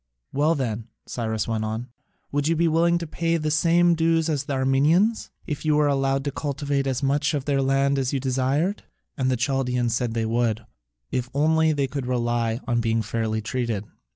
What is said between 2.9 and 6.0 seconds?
to pay the same dues as the Armenians, if you were